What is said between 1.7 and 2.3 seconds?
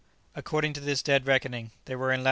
they were in lat.